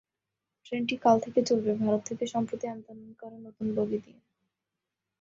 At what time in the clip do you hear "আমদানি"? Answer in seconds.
2.67-3.13